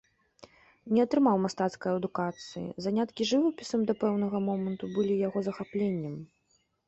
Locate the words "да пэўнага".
3.89-4.37